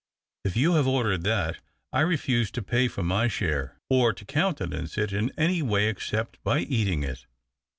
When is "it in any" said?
4.97-5.61